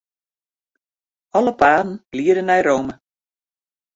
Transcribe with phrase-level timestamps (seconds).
[1.39, 2.93] Alle paden liede nei Rome.